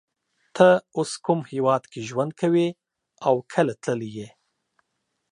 [0.55, 2.67] ته اوس کوم هیواد کی ژوند کوی
[3.27, 4.27] او کله تللی یی